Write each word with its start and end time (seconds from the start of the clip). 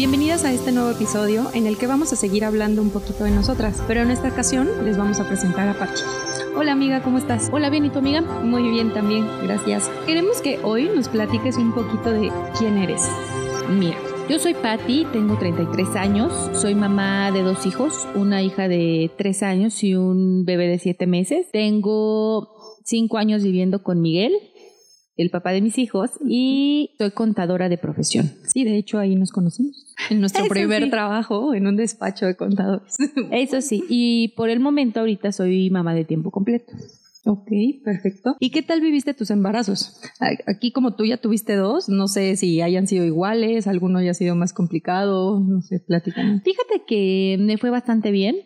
bienvenidas 0.00 0.46
a 0.46 0.52
este 0.54 0.72
nuevo 0.72 0.88
episodio 0.88 1.50
en 1.52 1.66
el 1.66 1.76
que 1.76 1.86
vamos 1.86 2.10
a 2.14 2.16
seguir 2.16 2.46
hablando 2.46 2.80
un 2.80 2.88
poquito 2.88 3.24
de 3.24 3.32
nosotras, 3.32 3.82
pero 3.86 4.00
en 4.00 4.10
esta 4.10 4.28
ocasión 4.28 4.66
les 4.82 4.96
vamos 4.96 5.20
a 5.20 5.28
presentar 5.28 5.68
a 5.68 5.78
Pachi. 5.78 6.02
Hola 6.56 6.72
amiga, 6.72 7.02
¿cómo 7.02 7.18
estás? 7.18 7.50
Hola, 7.52 7.68
bien, 7.68 7.84
¿y 7.84 7.90
tu 7.90 7.98
amiga? 7.98 8.22
Muy 8.22 8.62
bien 8.62 8.94
también, 8.94 9.26
gracias. 9.42 9.90
Queremos 10.06 10.40
que 10.40 10.58
hoy 10.64 10.88
nos 10.88 11.10
platiques 11.10 11.58
un 11.58 11.74
poquito 11.74 12.12
de 12.12 12.32
quién 12.58 12.78
eres. 12.78 13.06
Mira, 13.68 13.98
yo 14.30 14.38
soy 14.38 14.54
Patti, 14.54 15.06
tengo 15.12 15.36
33 15.36 15.94
años, 15.96 16.32
soy 16.54 16.74
mamá 16.74 17.30
de 17.30 17.42
dos 17.42 17.66
hijos, 17.66 18.08
una 18.14 18.42
hija 18.42 18.68
de 18.68 19.10
3 19.18 19.42
años 19.42 19.84
y 19.84 19.96
un 19.96 20.46
bebé 20.46 20.66
de 20.66 20.78
7 20.78 21.06
meses. 21.06 21.48
Tengo 21.52 22.48
5 22.84 23.18
años 23.18 23.42
viviendo 23.42 23.82
con 23.82 24.00
Miguel, 24.00 24.32
el 25.20 25.30
papá 25.30 25.50
de 25.52 25.60
mis 25.60 25.78
hijos, 25.78 26.10
y 26.26 26.90
soy 26.98 27.10
contadora 27.10 27.68
de 27.68 27.78
profesión. 27.78 28.32
Sí, 28.52 28.64
de 28.64 28.76
hecho 28.76 28.98
ahí 28.98 29.14
nos 29.16 29.30
conocimos. 29.32 29.86
En 30.08 30.20
nuestro 30.20 30.44
Eso 30.44 30.50
primer 30.52 30.84
sí. 30.84 30.90
trabajo 30.90 31.54
en 31.54 31.66
un 31.66 31.76
despacho 31.76 32.26
de 32.26 32.36
contadores. 32.36 32.96
Eso 33.30 33.60
sí, 33.60 33.84
y 33.88 34.28
por 34.36 34.48
el 34.50 34.60
momento 34.60 35.00
ahorita 35.00 35.32
soy 35.32 35.70
mamá 35.70 35.94
de 35.94 36.04
tiempo 36.04 36.30
completo. 36.30 36.72
ok, 37.26 37.48
perfecto. 37.84 38.36
¿Y 38.40 38.50
qué 38.50 38.62
tal 38.62 38.80
viviste 38.80 39.12
tus 39.14 39.30
embarazos? 39.30 40.00
Aquí 40.46 40.72
como 40.72 40.94
tú 40.94 41.04
ya 41.04 41.18
tuviste 41.18 41.54
dos, 41.54 41.88
no 41.88 42.08
sé 42.08 42.36
si 42.36 42.62
hayan 42.62 42.86
sido 42.86 43.04
iguales, 43.04 43.66
alguno 43.66 43.98
haya 43.98 44.14
sido 44.14 44.34
más 44.36 44.52
complicado, 44.54 45.38
no 45.40 45.60
sé, 45.60 45.80
platícanos. 45.80 46.42
Fíjate 46.42 46.82
que 46.86 47.36
me 47.38 47.58
fue 47.58 47.68
bastante 47.70 48.10
bien. 48.10 48.36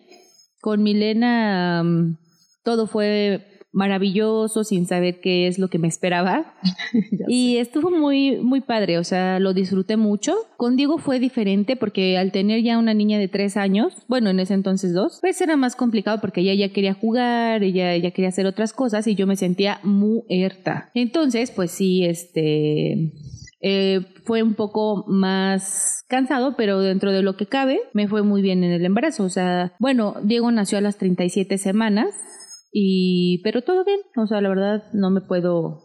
Con 0.60 0.82
Milena 0.82 1.82
mm, 1.84 2.16
todo 2.64 2.86
fue 2.86 3.46
maravilloso 3.74 4.64
sin 4.64 4.86
saber 4.86 5.20
qué 5.20 5.46
es 5.46 5.58
lo 5.58 5.68
que 5.68 5.78
me 5.78 5.88
esperaba. 5.88 6.54
Y 7.28 7.56
estuvo 7.56 7.90
muy, 7.90 8.36
muy 8.36 8.60
padre, 8.60 8.98
o 8.98 9.04
sea, 9.04 9.38
lo 9.40 9.52
disfruté 9.54 9.96
mucho. 9.96 10.34
Con 10.56 10.76
Diego 10.76 10.98
fue 10.98 11.18
diferente 11.18 11.74
porque 11.76 12.16
al 12.16 12.32
tener 12.32 12.62
ya 12.62 12.78
una 12.78 12.94
niña 12.94 13.18
de 13.18 13.28
tres 13.28 13.56
años, 13.56 13.94
bueno, 14.08 14.30
en 14.30 14.40
ese 14.40 14.54
entonces 14.54 14.92
dos, 14.92 15.18
pues 15.20 15.40
era 15.40 15.56
más 15.56 15.74
complicado 15.74 16.20
porque 16.20 16.40
ella 16.42 16.54
ya 16.54 16.72
quería 16.72 16.94
jugar, 16.94 17.62
ella 17.62 17.96
ya 17.96 18.10
quería 18.12 18.28
hacer 18.28 18.46
otras 18.46 18.72
cosas 18.72 19.06
y 19.06 19.14
yo 19.14 19.26
me 19.26 19.36
sentía 19.36 19.80
muerta. 19.82 20.90
Entonces, 20.94 21.50
pues 21.50 21.70
sí, 21.70 22.04
este... 22.04 23.12
eh, 23.60 24.00
fue 24.24 24.42
un 24.42 24.54
poco 24.54 25.04
más 25.08 26.04
cansado, 26.08 26.54
pero 26.56 26.80
dentro 26.80 27.12
de 27.12 27.22
lo 27.22 27.36
que 27.36 27.46
cabe, 27.46 27.80
me 27.92 28.08
fue 28.08 28.22
muy 28.22 28.42
bien 28.42 28.62
en 28.64 28.72
el 28.72 28.84
embarazo. 28.84 29.24
O 29.24 29.30
sea, 29.30 29.72
bueno, 29.78 30.14
Diego 30.22 30.50
nació 30.50 30.78
a 30.78 30.82
las 30.82 30.96
37 30.98 31.58
semanas, 31.58 32.14
y 32.76 33.40
pero 33.44 33.62
todo 33.62 33.84
bien. 33.84 34.00
O 34.16 34.26
sea, 34.26 34.40
la 34.40 34.48
verdad, 34.48 34.82
no 34.92 35.08
me 35.10 35.20
puedo, 35.20 35.84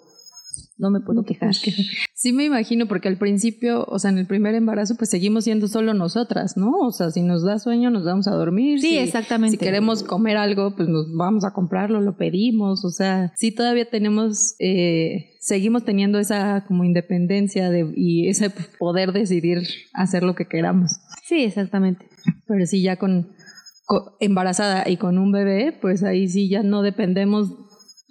no 0.80 0.90
me 0.90 1.00
puedo 1.02 1.24
quejar. 1.24 1.54
Sí 1.54 2.34
me 2.34 2.46
imagino, 2.46 2.88
porque 2.88 3.08
al 3.08 3.18
principio, 3.18 3.86
o 3.88 4.00
sea, 4.00 4.10
en 4.12 4.18
el 4.18 4.26
primer 4.26 4.56
embarazo, 4.56 4.96
pues 4.98 5.10
seguimos 5.12 5.44
siendo 5.44 5.68
solo 5.68 5.94
nosotras, 5.94 6.58
¿no? 6.58 6.72
O 6.80 6.92
sea, 6.92 7.12
si 7.12 7.22
nos 7.22 7.44
da 7.44 7.60
sueño, 7.60 7.92
nos 7.92 8.06
vamos 8.06 8.28
a 8.28 8.32
dormir. 8.32 8.80
Sí, 8.82 8.90
si, 8.90 8.98
exactamente. 8.98 9.58
Si 9.58 9.64
queremos 9.64 10.02
comer 10.04 10.36
algo, 10.38 10.76
pues 10.76 10.90
nos 10.90 11.06
vamos 11.16 11.46
a 11.46 11.54
comprarlo, 11.54 12.02
lo 12.02 12.18
pedimos. 12.18 12.84
O 12.84 12.90
sea, 12.90 13.32
sí 13.38 13.52
todavía 13.52 13.88
tenemos, 13.90 14.56
eh, 14.60 15.36
seguimos 15.40 15.86
teniendo 15.86 16.18
esa 16.20 16.66
como 16.68 16.84
independencia 16.84 17.70
de, 17.70 17.94
y 17.96 18.28
ese 18.30 18.50
poder 18.80 19.14
decidir 19.14 19.60
hacer 19.94 20.24
lo 20.24 20.34
que 20.34 20.46
queramos. 20.48 20.98
Sí, 21.24 21.44
exactamente. 21.44 22.08
Pero 22.48 22.66
sí, 22.66 22.82
ya 22.82 22.98
con, 22.98 23.24
co- 23.24 23.30
embarazada 24.20 24.88
y 24.90 24.98
con 24.98 25.18
un 25.18 25.32
bebé, 25.32 25.78
pues 25.80 26.04
ahí 26.04 26.28
sí 26.28 26.50
ya 26.50 26.64
no 26.64 26.82
dependemos 26.82 27.52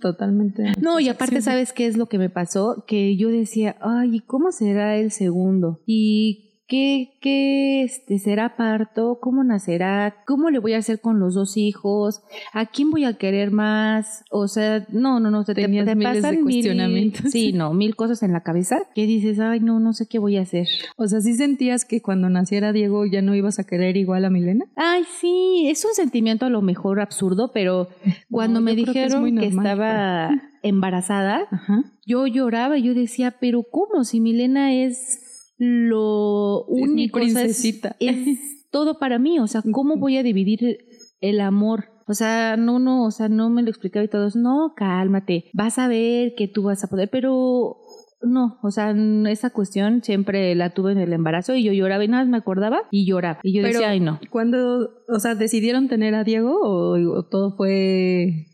totalmente. 0.01 0.63
de 0.63 0.73
No, 0.81 1.01
y 1.01 1.09
aparte, 1.09 1.37
acciones. 1.37 1.45
¿sabes 1.45 1.73
qué 1.73 1.87
es 1.87 1.97
lo 1.97 2.07
que 2.07 2.19
me 2.19 2.31
pasó? 2.31 2.85
Que 2.87 3.17
yo 3.17 3.29
decía, 3.31 3.77
ay, 3.81 4.17
¿y 4.17 4.21
¿cómo 4.21 4.53
será 4.53 4.97
el 4.97 5.11
segundo? 5.11 5.81
¿Y 5.87 6.48
qué, 6.69 7.15
qué 7.21 7.83
este, 7.83 8.19
será 8.19 8.57
parto? 8.57 9.19
¿Cómo 9.21 9.43
nacerá? 9.43 10.17
¿Cómo 10.27 10.51
le 10.51 10.59
voy 10.59 10.75
a 10.75 10.79
hacer 10.79 11.01
con 11.01 11.19
los 11.19 11.35
dos 11.35 11.57
hijos? 11.57 12.21
¿A 12.53 12.67
quién 12.67 12.91
voy 12.91 13.05
a 13.05 13.15
querer 13.15 13.51
más? 13.51 14.23
O 14.31 14.47
sea, 14.47 14.87
no, 14.91 15.19
no, 15.19 15.31
no, 15.31 15.45
te, 15.45 15.55
Tenías 15.55 15.87
te 15.87 15.95
miles 15.95 16.23
de 16.23 16.33
mil, 16.33 16.43
cuestionamientos. 16.43 17.23
sí, 17.33 17.53
no, 17.53 17.73
mil 17.73 17.97
cosas 17.97 18.23
en 18.23 18.33
la 18.33 18.43
cabeza 18.43 18.81
que 18.95 19.07
dices, 19.07 19.41
ay, 19.41 19.61
no, 19.61 19.81
no 19.81 19.93
sé 19.95 20.07
qué 20.07 20.19
voy 20.19 20.37
a 20.37 20.43
hacer. 20.43 20.69
O 20.97 21.09
sea, 21.09 21.21
¿sí 21.21 21.35
sentías 21.35 21.85
que 21.85 22.03
cuando 22.03 22.29
naciera 22.29 22.73
Diego 22.73 23.07
ya 23.07 23.23
no 23.23 23.35
ibas 23.35 23.59
a 23.59 23.65
querer 23.65 23.97
igual 23.97 24.25
a 24.27 24.31
Milena? 24.31 24.67
Ay, 24.77 25.05
sí, 25.21 25.67
es 25.69 25.85
un 25.85 25.95
sentimiento 25.95 26.45
a 26.47 26.51
lo 26.51 26.61
mejor 26.63 27.01
absurdo, 27.01 27.51
pero 27.53 27.89
cuando 28.31 28.61
No, 28.61 28.65
me 28.65 28.75
que 28.75 28.83
es 28.83 28.87
dijeron 28.87 29.37
que, 29.39 29.47
estaba 29.47 30.31
embarazada, 30.63 31.47
Ajá. 31.51 31.83
yo 32.07 32.27
lloraba, 32.27 32.77
yo 32.79 32.93
decía, 32.95 33.35
pero 33.41 33.63
¿cómo? 33.63 34.05
Si 34.05 34.21
Milena 34.21 34.75
es 34.75 35.25
lo 35.59 36.65
Es 36.69 36.75
mi 36.75 36.83
único, 36.83 37.19
o 37.19 37.23
sea, 37.23 37.29
es- 37.29 37.35
princesita. 37.61 37.97
es, 38.01 38.17
todo 38.71 38.99
para 38.99 39.19
mí, 39.19 39.39
o 39.39 39.47
sea, 39.47 39.63
¿cómo 39.73 39.97
voy 39.97 40.17
a 40.17 40.23
dividir 40.23 40.79
el 41.21 41.41
amor? 41.41 41.87
O 42.07 42.15
sea, 42.15 42.57
no, 42.57 42.79
no, 42.79 43.05
o 43.05 43.11
sea, 43.11 43.29
no 43.29 43.51
me 43.51 43.63
lo 43.63 43.69
explicaba 43.69 44.05
y 44.05 44.09
todos, 44.09 44.35
no, 44.37 44.73
cálmate, 44.77 45.51
vas 45.53 45.79
a 45.79 45.89
ver 45.89 46.35
que 46.37 46.49
tú 46.49 46.63
vas 46.63 46.83
a 46.83 46.89
poder, 46.89 47.11
pero 47.11 47.77
no, 48.23 48.59
o 48.63 48.71
sea, 48.71 48.95
esa 49.29 49.51
cuestión 49.51 50.03
siempre 50.03 50.55
la 50.55 50.71
tuve 50.75 50.93
en 50.93 50.99
el 50.99 51.13
embarazo 51.13 51.55
y 51.55 51.63
yo 51.65 51.73
lloraba 51.73 52.03
y 52.05 52.09
nada 52.09 52.23
más 52.25 52.31
me 52.31 52.37
acordaba 52.39 52.81
y 52.91 53.07
lloraba. 53.07 53.41
Y 53.43 53.53
yo 53.55 53.63
Pero- 53.63 53.73
decía, 53.75 53.91
ay, 53.91 54.01
no. 54.01 54.19
¿Cuándo, 54.31 54.91
o 55.09 55.19
sea, 55.21 55.35
decidieron 55.35 55.89
tener 55.89 56.15
a 56.15 56.25
Diego 56.25 56.59
o, 56.63 56.99
o 57.19 57.27
todo 57.29 57.57
fue 57.57 58.47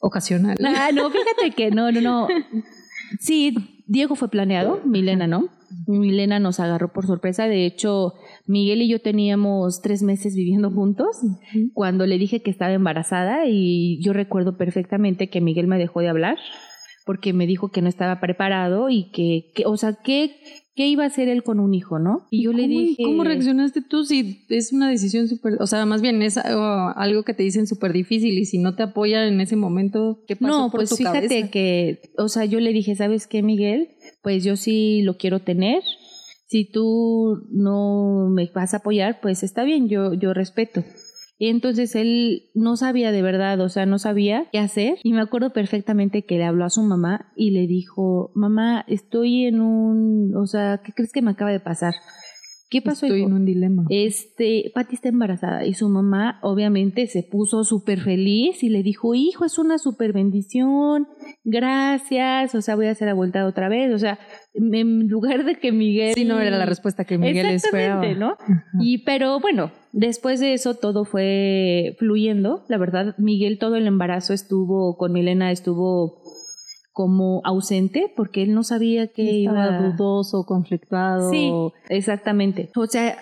ocasional? 0.00 0.56
Ah, 0.64 0.90
no, 0.94 1.10
fíjate 1.10 1.50
que 1.56 1.70
no, 1.70 1.90
no, 1.92 2.00
no. 2.00 2.28
Sí, 3.20 3.54
Diego 3.86 4.14
fue 4.16 4.28
planeado, 4.28 4.80
Milena 4.84 5.26
no. 5.26 5.48
Milena 5.86 6.38
nos 6.40 6.60
agarró 6.60 6.92
por 6.92 7.06
sorpresa. 7.06 7.46
De 7.46 7.66
hecho, 7.66 8.14
Miguel 8.46 8.82
y 8.82 8.88
yo 8.88 9.00
teníamos 9.00 9.80
tres 9.82 10.02
meses 10.02 10.34
viviendo 10.34 10.70
juntos 10.70 11.16
cuando 11.72 12.06
le 12.06 12.18
dije 12.18 12.42
que 12.42 12.50
estaba 12.50 12.72
embarazada 12.72 13.46
y 13.46 14.02
yo 14.02 14.12
recuerdo 14.12 14.56
perfectamente 14.56 15.30
que 15.30 15.40
Miguel 15.40 15.66
me 15.66 15.78
dejó 15.78 16.00
de 16.00 16.08
hablar 16.08 16.38
porque 17.04 17.32
me 17.32 17.46
dijo 17.46 17.68
que 17.70 17.82
no 17.82 17.88
estaba 17.88 18.20
preparado 18.20 18.88
y 18.88 19.10
que, 19.10 19.50
que 19.54 19.66
o 19.66 19.76
sea, 19.76 19.94
que 20.02 20.36
qué 20.74 20.88
iba 20.88 21.04
a 21.04 21.06
hacer 21.06 21.28
él 21.28 21.42
con 21.44 21.60
un 21.60 21.72
hijo, 21.74 21.98
¿no? 21.98 22.26
Y 22.30 22.44
yo 22.44 22.52
le 22.52 22.62
¿Cómo- 22.62 22.80
dije, 22.80 23.02
¿Cómo 23.04 23.24
reaccionaste 23.24 23.82
tú 23.82 24.04
si 24.04 24.44
es 24.48 24.72
una 24.72 24.90
decisión 24.90 25.28
súper, 25.28 25.54
o 25.60 25.66
sea, 25.66 25.84
más 25.86 26.02
bien 26.02 26.20
es 26.22 26.36
algo, 26.36 26.62
algo 26.96 27.22
que 27.22 27.34
te 27.34 27.42
dicen 27.44 27.66
súper 27.66 27.92
difícil 27.92 28.36
y 28.38 28.44
si 28.46 28.58
no 28.58 28.74
te 28.74 28.82
apoyan 28.82 29.28
en 29.32 29.40
ese 29.40 29.54
momento, 29.54 30.24
¿qué 30.26 30.34
pasó 30.34 30.48
No, 30.62 30.70
por 30.70 30.80
pues 30.80 30.90
tu 30.90 30.96
fíjate 30.96 31.28
cabeza? 31.28 31.50
que, 31.50 32.00
o 32.18 32.28
sea, 32.28 32.44
yo 32.46 32.58
le 32.58 32.72
dije, 32.72 32.96
¿sabes 32.96 33.26
qué, 33.26 33.42
Miguel? 33.42 33.90
Pues 34.22 34.42
yo 34.42 34.56
sí 34.56 35.02
lo 35.02 35.16
quiero 35.16 35.40
tener. 35.40 35.82
Si 36.46 36.70
tú 36.70 37.38
no 37.50 38.28
me 38.30 38.50
vas 38.54 38.74
a 38.74 38.78
apoyar, 38.78 39.20
pues 39.20 39.42
está 39.42 39.62
bien, 39.64 39.88
yo, 39.88 40.14
yo 40.14 40.34
respeto. 40.34 40.82
Y 41.36 41.48
entonces 41.48 41.94
él 41.96 42.44
no 42.54 42.76
sabía 42.76 43.10
de 43.10 43.22
verdad, 43.22 43.60
o 43.60 43.68
sea, 43.68 43.86
no 43.86 43.98
sabía 43.98 44.46
qué 44.52 44.58
hacer. 44.58 44.98
Y 45.02 45.12
me 45.12 45.20
acuerdo 45.20 45.52
perfectamente 45.52 46.24
que 46.24 46.38
le 46.38 46.44
habló 46.44 46.64
a 46.64 46.70
su 46.70 46.82
mamá 46.82 47.32
y 47.36 47.50
le 47.50 47.66
dijo, 47.66 48.30
mamá, 48.34 48.84
estoy 48.86 49.46
en 49.46 49.60
un, 49.60 50.36
o 50.36 50.46
sea, 50.46 50.80
¿qué 50.84 50.92
crees 50.92 51.12
que 51.12 51.22
me 51.22 51.32
acaba 51.32 51.50
de 51.50 51.60
pasar? 51.60 51.94
¿Qué 52.70 52.80
pasó? 52.82 53.06
Estoy 53.06 53.20
hijo?" 53.20 53.28
en 53.28 53.34
un 53.34 53.44
dilema. 53.44 53.84
Este, 53.90 54.70
Pati 54.74 54.94
está 54.94 55.08
embarazada 55.08 55.66
y 55.66 55.74
su 55.74 55.88
mamá 55.88 56.38
obviamente 56.42 57.08
se 57.08 57.24
puso 57.24 57.64
súper 57.64 58.00
feliz 58.00 58.62
y 58.62 58.68
le 58.68 58.82
dijo, 58.84 59.14
hijo, 59.14 59.44
es 59.44 59.58
una 59.58 59.78
súper 59.78 60.12
bendición, 60.12 61.08
gracias, 61.42 62.54
o 62.54 62.62
sea, 62.62 62.76
voy 62.76 62.86
a 62.86 62.92
hacer 62.92 63.08
la 63.08 63.14
vuelta 63.14 63.44
otra 63.46 63.68
vez, 63.68 63.92
o 63.92 63.98
sea, 63.98 64.18
en 64.54 65.08
lugar 65.08 65.44
de 65.44 65.56
que 65.56 65.72
Miguel... 65.72 66.14
Sí, 66.14 66.24
no 66.24 66.40
era 66.40 66.56
la 66.56 66.66
respuesta 66.66 67.04
que 67.04 67.18
Miguel 67.18 67.46
esperaba. 67.46 68.06
Exactamente, 68.06 68.20
¿no? 68.20 68.36
Ajá. 68.38 68.64
Y 68.80 68.98
pero 69.04 69.40
bueno, 69.40 69.72
después 69.96 70.40
de 70.40 70.52
eso 70.54 70.74
todo 70.74 71.04
fue 71.04 71.96
fluyendo, 71.98 72.64
la 72.68 72.76
verdad, 72.78 73.14
Miguel 73.18 73.58
todo 73.58 73.76
el 73.76 73.86
embarazo 73.86 74.32
estuvo 74.32 74.96
con 74.96 75.12
Milena, 75.12 75.50
estuvo 75.52 76.20
como 76.92 77.40
ausente 77.44 78.12
porque 78.14 78.42
él 78.42 78.54
no 78.54 78.62
sabía 78.62 79.06
que 79.08 79.42
Estaba 79.42 79.66
iba 79.66 79.78
dudoso, 79.90 80.44
conflictuado. 80.46 81.30
Sí, 81.30 81.52
exactamente. 81.88 82.70
O 82.76 82.86
sea, 82.86 83.18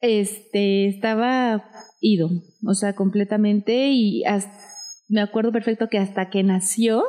este 0.00 0.86
estaba 0.88 1.64
ido, 2.00 2.30
o 2.66 2.74
sea, 2.74 2.94
completamente 2.94 3.88
y 3.90 4.24
hasta- 4.24 4.52
me 5.08 5.20
acuerdo 5.20 5.52
perfecto 5.52 5.88
que 5.88 5.98
hasta 5.98 6.30
que 6.30 6.42
nació 6.42 7.02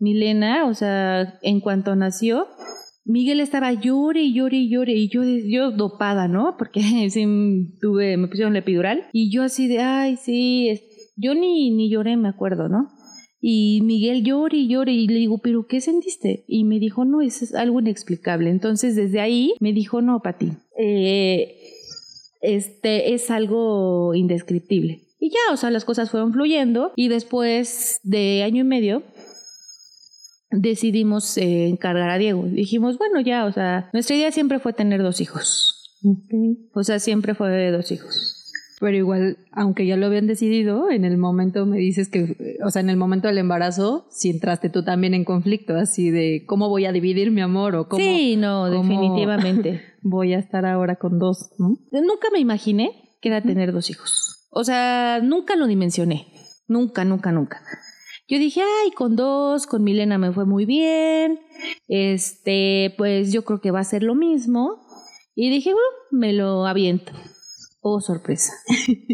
Milena, 0.00 0.66
o 0.66 0.74
sea, 0.74 1.38
en 1.42 1.60
cuanto 1.60 1.94
nació, 1.94 2.48
Miguel 3.04 3.40
estaba 3.40 3.72
llore 3.72 4.22
y 4.22 4.34
llore 4.34 4.56
y 4.58 4.70
llore 4.70 4.92
y 4.92 5.08
yo, 5.08 5.22
yo 5.24 5.70
dopada, 5.70 6.28
¿no? 6.28 6.56
Porque 6.56 6.80
sí 7.10 7.24
tuve, 7.80 8.16
me 8.16 8.28
pusieron 8.28 8.52
la 8.52 8.60
epidural 8.60 9.06
y 9.12 9.30
yo 9.30 9.42
así 9.42 9.68
de, 9.68 9.80
ay, 9.80 10.16
sí, 10.16 10.80
yo 11.16 11.34
ni, 11.34 11.70
ni 11.70 11.90
lloré, 11.90 12.16
me 12.16 12.28
acuerdo, 12.28 12.68
¿no? 12.68 12.90
Y 13.44 13.80
Miguel 13.82 14.22
llora 14.22 14.56
y 14.56 14.68
llora 14.68 14.92
y 14.92 15.08
le 15.08 15.18
digo, 15.18 15.38
pero 15.38 15.66
¿qué 15.66 15.80
sentiste? 15.80 16.44
Y 16.46 16.62
me 16.62 16.78
dijo, 16.78 17.04
no, 17.04 17.22
es 17.22 17.52
algo 17.54 17.80
inexplicable. 17.80 18.50
Entonces 18.50 18.94
desde 18.94 19.20
ahí 19.20 19.54
me 19.58 19.72
dijo, 19.72 20.00
no, 20.00 20.20
Pati, 20.20 20.52
eh, 20.78 21.56
este 22.40 23.14
es 23.14 23.32
algo 23.32 24.14
indescriptible. 24.14 25.02
Y 25.18 25.30
ya, 25.30 25.52
o 25.52 25.56
sea, 25.56 25.70
las 25.70 25.84
cosas 25.84 26.10
fueron 26.10 26.32
fluyendo 26.32 26.92
y 26.94 27.08
después 27.08 27.98
de 28.04 28.44
año 28.44 28.60
y 28.60 28.64
medio 28.64 29.02
decidimos 30.52 31.36
eh, 31.36 31.66
encargar 31.68 32.10
a 32.10 32.18
Diego. 32.18 32.44
Dijimos, 32.44 32.98
bueno, 32.98 33.20
ya, 33.20 33.44
o 33.44 33.52
sea, 33.52 33.90
nuestra 33.92 34.16
idea 34.16 34.30
siempre 34.32 34.58
fue 34.58 34.72
tener 34.72 35.02
dos 35.02 35.20
hijos. 35.20 35.90
O 36.74 36.84
sea, 36.84 36.98
siempre 36.98 37.34
fue 37.34 37.70
dos 37.70 37.90
hijos. 37.92 38.38
Pero 38.80 38.96
igual, 38.96 39.38
aunque 39.52 39.86
ya 39.86 39.96
lo 39.96 40.06
habían 40.06 40.26
decidido, 40.26 40.90
en 40.90 41.04
el 41.04 41.16
momento 41.16 41.66
me 41.66 41.78
dices 41.78 42.08
que, 42.08 42.58
o 42.64 42.70
sea, 42.70 42.80
en 42.82 42.90
el 42.90 42.96
momento 42.96 43.28
del 43.28 43.38
embarazo, 43.38 44.08
si 44.10 44.28
entraste 44.28 44.70
tú 44.70 44.82
también 44.82 45.14
en 45.14 45.24
conflicto, 45.24 45.76
así 45.76 46.10
de 46.10 46.42
cómo 46.46 46.68
voy 46.68 46.86
a 46.86 46.92
dividir 46.92 47.30
mi 47.30 47.42
amor 47.42 47.76
o 47.76 47.88
cómo. 47.88 48.02
Sí, 48.02 48.34
no, 48.34 48.68
definitivamente. 48.68 49.82
Voy 50.02 50.34
a 50.34 50.40
estar 50.40 50.66
ahora 50.66 50.96
con 50.96 51.20
dos, 51.20 51.52
¿no? 51.58 51.78
Nunca 51.92 52.28
me 52.32 52.40
imaginé 52.40 52.90
que 53.20 53.28
era 53.28 53.40
tener 53.40 53.72
dos 53.72 53.88
hijos. 53.88 54.48
O 54.50 54.64
sea, 54.64 55.20
nunca 55.22 55.54
lo 55.54 55.68
dimensioné. 55.68 56.26
Nunca, 56.66 57.04
nunca, 57.04 57.30
nunca. 57.30 57.60
Yo 58.32 58.38
dije, 58.38 58.62
ay, 58.62 58.92
con 58.92 59.14
dos, 59.14 59.66
con 59.66 59.84
Milena 59.84 60.16
me 60.16 60.32
fue 60.32 60.46
muy 60.46 60.64
bien. 60.64 61.38
Este, 61.86 62.94
pues 62.96 63.30
yo 63.30 63.44
creo 63.44 63.60
que 63.60 63.70
va 63.70 63.80
a 63.80 63.84
ser 63.84 64.02
lo 64.02 64.14
mismo. 64.14 64.86
Y 65.34 65.50
dije, 65.50 65.74
bueno, 65.74 65.86
me 66.12 66.32
lo 66.32 66.64
aviento. 66.64 67.12
Oh, 67.82 68.00
sorpresa. 68.00 68.54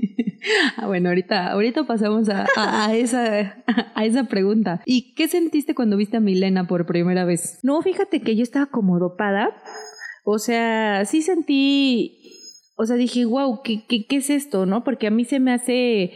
ah, 0.76 0.86
bueno, 0.86 1.08
ahorita, 1.08 1.50
ahorita 1.50 1.84
pasamos 1.84 2.28
a, 2.28 2.46
a, 2.54 2.94
esa, 2.94 3.64
a 3.96 4.04
esa 4.04 4.28
pregunta. 4.28 4.82
¿Y 4.86 5.14
qué 5.14 5.26
sentiste 5.26 5.74
cuando 5.74 5.96
viste 5.96 6.18
a 6.18 6.20
Milena 6.20 6.68
por 6.68 6.86
primera 6.86 7.24
vez? 7.24 7.58
No, 7.64 7.82
fíjate 7.82 8.20
que 8.20 8.36
yo 8.36 8.44
estaba 8.44 8.66
como 8.66 9.00
dopada. 9.00 9.50
O 10.24 10.38
sea, 10.38 11.04
sí 11.06 11.22
sentí, 11.22 12.38
o 12.76 12.86
sea, 12.86 12.94
dije, 12.94 13.24
wow, 13.24 13.62
¿qué, 13.64 13.84
qué, 13.84 14.06
qué 14.06 14.18
es 14.18 14.30
esto? 14.30 14.64
¿No? 14.64 14.84
Porque 14.84 15.08
a 15.08 15.10
mí 15.10 15.24
se 15.24 15.40
me 15.40 15.52
hace 15.52 16.12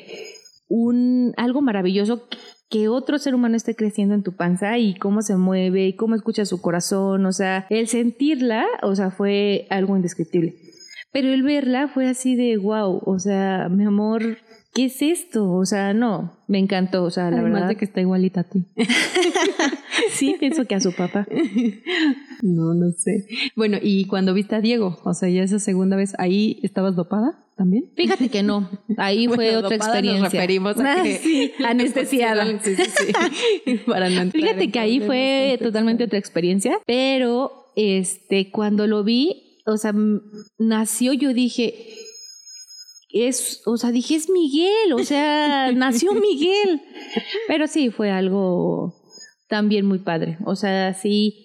un 0.68 1.34
algo 1.36 1.60
maravilloso 1.60 2.28
que 2.72 2.88
otro 2.88 3.18
ser 3.18 3.34
humano 3.34 3.54
esté 3.54 3.76
creciendo 3.76 4.14
en 4.14 4.22
tu 4.22 4.32
panza 4.32 4.78
y 4.78 4.94
cómo 4.94 5.20
se 5.20 5.36
mueve 5.36 5.88
y 5.88 5.92
cómo 5.92 6.14
escucha 6.14 6.46
su 6.46 6.62
corazón, 6.62 7.26
o 7.26 7.32
sea, 7.32 7.66
el 7.68 7.86
sentirla, 7.86 8.64
o 8.80 8.96
sea, 8.96 9.10
fue 9.10 9.66
algo 9.68 9.94
indescriptible. 9.94 10.54
Pero 11.12 11.28
el 11.28 11.42
verla 11.42 11.88
fue 11.88 12.08
así 12.08 12.34
de 12.34 12.56
wow, 12.56 13.02
o 13.04 13.18
sea, 13.18 13.68
mi 13.68 13.84
amor, 13.84 14.38
¿qué 14.72 14.86
es 14.86 15.02
esto? 15.02 15.52
O 15.52 15.66
sea, 15.66 15.92
no, 15.92 16.32
me 16.48 16.58
encantó, 16.58 17.04
o 17.04 17.10
sea, 17.10 17.24
la 17.24 17.40
Además 17.40 17.52
verdad. 17.52 17.68
de 17.68 17.76
que 17.76 17.84
está 17.84 18.00
igualita 18.00 18.40
a 18.40 18.44
ti. 18.44 18.64
sí, 20.10 20.36
pienso 20.38 20.64
que 20.64 20.74
a 20.74 20.80
su 20.80 20.92
papá. 20.92 21.26
No, 22.44 22.74
no 22.74 22.90
sé. 22.90 23.28
Bueno, 23.54 23.78
y 23.80 24.06
cuando 24.06 24.34
viste 24.34 24.56
a 24.56 24.60
Diego, 24.60 24.98
o 25.04 25.14
sea, 25.14 25.28
ya 25.28 25.44
esa 25.44 25.60
segunda 25.60 25.96
vez, 25.96 26.14
¿ahí 26.18 26.58
estabas 26.64 26.96
dopada 26.96 27.38
también? 27.56 27.84
Fíjate 27.94 28.28
que 28.30 28.42
no, 28.42 28.68
ahí 28.96 29.28
fue 29.28 29.56
otra 29.56 29.76
experiencia. 29.76 30.24
Nos 30.24 30.32
referimos 30.32 30.76
a 30.80 30.94
Ah, 30.94 31.02
que 31.04 31.18
sí, 31.18 31.52
anestesiada. 31.64 32.44
Sí, 32.64 32.74
sí, 32.74 32.82
sí. 32.84 33.76
Para 33.86 34.10
no 34.10 34.22
entrar 34.22 34.42
Fíjate 34.42 34.72
que 34.72 34.78
ahí 34.80 34.98
fue 34.98 35.56
totalmente 35.62 36.02
otra 36.02 36.18
experiencia, 36.18 36.80
pero 36.84 37.52
este 37.76 38.50
cuando 38.50 38.88
lo 38.88 39.04
vi, 39.04 39.60
o 39.64 39.76
sea, 39.76 39.94
nació 40.58 41.12
yo 41.12 41.32
dije 41.32 41.74
es, 43.12 43.62
o 43.66 43.76
sea, 43.76 43.92
dije 43.92 44.16
es 44.16 44.30
Miguel, 44.30 44.94
o 44.94 45.04
sea, 45.04 45.70
nació 45.72 46.12
Miguel. 46.14 46.80
Pero 47.46 47.66
sí 47.66 47.90
fue 47.90 48.10
algo 48.10 49.01
también 49.52 49.84
muy 49.84 49.98
padre. 49.98 50.38
O 50.46 50.56
sea, 50.56 50.94
sí 50.94 51.44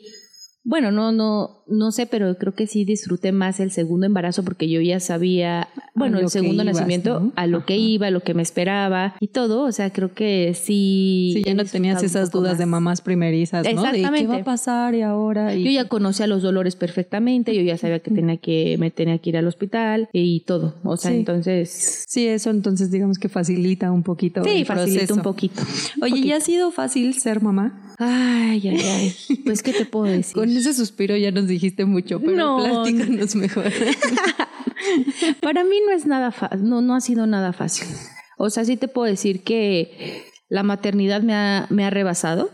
bueno, 0.70 0.92
no 0.92 1.12
no 1.14 1.54
no 1.70 1.92
sé, 1.92 2.06
pero 2.06 2.38
creo 2.38 2.54
que 2.56 2.66
sí 2.66 2.86
disfruté 2.86 3.34
más 3.34 3.60
el 3.60 3.72
segundo 3.72 4.06
embarazo 4.06 4.44
porque 4.44 4.70
yo 4.70 4.80
ya 4.80 5.02
sabía, 5.02 5.68
bueno, 5.96 6.18
el 6.18 6.30
segundo 6.30 6.64
ibas, 6.64 6.76
nacimiento, 6.76 7.20
¿no? 7.20 7.34
a 7.36 7.46
lo 7.46 7.66
que 7.66 7.76
iba, 7.76 8.08
a 8.08 8.12
lo 8.12 8.22
que 8.22 8.34
me 8.34 8.42
esperaba 8.42 9.16
y 9.20 9.28
todo, 9.28 9.64
o 9.64 9.72
sea, 9.74 9.92
creo 9.92 10.14
que 10.14 10.54
sí 10.54 11.32
Sí, 11.36 11.44
ya 11.46 11.54
no 11.54 11.66
tenías 11.66 12.00
un 12.00 12.06
esas 12.06 12.32
dudas 12.32 12.58
de 12.58 12.66
más. 12.66 12.82
mamás 12.82 13.02
primerizas, 13.02 13.64
¿no? 13.66 13.70
De 13.84 13.92
qué 13.92 13.98
Exactamente. 13.98 14.28
va 14.28 14.36
a 14.38 14.44
pasar 14.46 14.96
y 14.96 15.02
ahora. 15.02 15.56
Y 15.56 15.64
Yo 15.66 15.72
ya 15.72 15.90
conocía 15.90 16.26
los 16.28 16.42
dolores 16.42 16.76
perfectamente, 16.78 17.54
yo 17.54 17.62
ya 17.64 17.78
sabía 17.78 18.00
que 18.00 18.12
tenía 18.12 18.38
que 18.38 18.78
me 18.80 18.90
tenía 18.92 19.18
que 19.20 19.30
ir 19.32 19.38
al 19.38 19.48
hospital 19.48 20.08
y 20.14 20.42
todo, 20.42 20.76
o 20.84 20.96
sea, 20.96 21.12
Sí. 21.12 21.18
entonces 21.18 22.06
Sí, 22.08 22.28
eso 22.28 22.50
entonces 22.50 22.92
digamos 22.92 23.20
que 23.20 23.28
facilita 23.30 23.92
un 23.92 24.04
poquito. 24.04 24.42
sí, 24.44 24.50
el 24.52 24.66
facilita 24.66 25.00
proceso. 25.00 25.16
un 25.16 25.22
poquito. 25.22 25.62
un 25.98 26.04
Oye, 26.04 26.12
poquito. 26.12 26.28
¿ya 26.30 26.36
ha 26.38 26.42
sido 26.42 26.72
fácil 26.72 27.14
ser 27.16 27.42
mamá? 27.42 27.94
Ay, 28.00 28.62
ay, 28.70 28.78
ay. 28.80 29.14
Pues 29.46 29.64
qué 29.64 29.74
te 29.74 29.86
puedo 29.86 30.06
decir. 30.06 30.34
Con 30.36 30.54
ese 30.58 30.74
suspiro 30.74 31.16
ya 31.18 31.32
nos 31.32 31.48
dijiste 31.48 31.86
mucho, 31.86 32.20
pero 32.20 32.36
No. 32.36 32.58
platícanos 32.84 33.36
mejor. 33.36 33.66
Para 35.42 35.64
mí 35.64 35.78
no 35.86 35.94
es 35.94 36.06
nada 36.06 36.32
fácil, 36.32 36.68
no, 36.68 36.82
no 36.82 36.96
ha 36.96 37.02
sido 37.02 37.28
nada 37.28 37.54
fácil. 37.54 37.88
O 38.38 38.50
sea, 38.50 38.64
sí 38.66 38.78
te 38.78 38.88
puedo 38.88 39.08
decir 39.10 39.44
que 39.44 40.24
la 40.50 40.64
maternidad 40.64 41.22
me 41.22 41.34
ha, 41.34 41.68
me 41.70 41.84
ha 41.86 41.90
rebasado. 41.90 42.50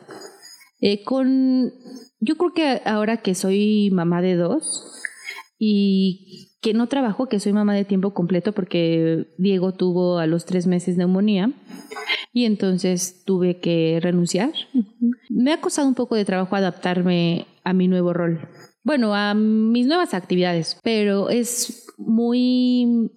Eh, 0.80 1.04
con, 1.04 1.72
yo 2.20 2.36
creo 2.38 2.54
que 2.54 2.82
ahora 2.86 3.18
que 3.18 3.36
soy 3.36 3.90
mamá 3.92 4.22
de 4.22 4.36
dos 4.36 4.92
y 5.58 6.50
que 6.62 6.74
no 6.74 6.88
trabajo, 6.88 7.28
que 7.28 7.40
soy 7.40 7.54
mamá 7.54 7.74
de 7.76 7.86
tiempo 7.86 8.14
completo 8.14 8.54
porque 8.54 9.28
Diego 9.38 9.74
tuvo 9.74 10.18
a 10.20 10.28
los 10.28 10.46
tres 10.46 10.66
meses 10.68 10.98
neumonía 10.98 11.52
y 12.34 12.46
entonces 12.46 13.24
tuve 13.26 13.60
que 13.60 14.00
renunciar. 14.02 14.52
Me 15.30 15.52
ha 15.54 15.62
costado 15.62 15.88
un 15.88 15.96
poco 15.96 16.16
de 16.16 16.26
trabajo 16.26 16.56
adaptarme 16.56 17.46
a 17.64 17.74
mi 17.74 17.88
nuevo 17.88 18.14
rol. 18.14 18.50
Bueno, 18.84 19.16
a 19.16 19.34
mis 19.34 19.88
nuevas 19.88 20.14
actividades, 20.14 20.78
pero 20.84 21.30
es 21.30 21.86
muy 21.98 23.12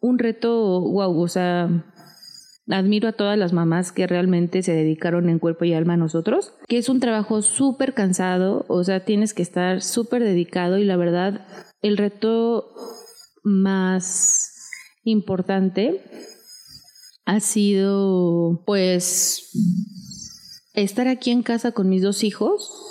un 0.00 0.18
reto, 0.18 0.80
wow, 0.80 1.20
o 1.20 1.28
sea, 1.28 1.68
admiro 2.70 3.08
a 3.08 3.12
todas 3.12 3.36
las 3.36 3.52
mamás 3.52 3.92
que 3.92 4.06
realmente 4.06 4.62
se 4.62 4.72
dedicaron 4.72 5.28
en 5.28 5.38
cuerpo 5.38 5.64
y 5.64 5.74
alma 5.74 5.94
a 5.94 5.98
nosotros, 5.98 6.54
que 6.68 6.78
es 6.78 6.88
un 6.88 7.00
trabajo 7.00 7.42
súper 7.42 7.94
cansado, 7.94 8.64
o 8.68 8.82
sea, 8.84 9.04
tienes 9.04 9.34
que 9.34 9.42
estar 9.42 9.82
súper 9.82 10.22
dedicado 10.22 10.78
y 10.78 10.84
la 10.84 10.96
verdad, 10.96 11.46
el 11.82 11.96
reto 11.96 12.72
más 13.42 14.70
importante 15.04 16.02
ha 17.26 17.40
sido, 17.40 18.62
pues, 18.64 19.50
estar 20.74 21.08
aquí 21.08 21.30
en 21.30 21.42
casa 21.42 21.72
con 21.72 21.88
mis 21.88 22.02
dos 22.02 22.24
hijos 22.24 22.89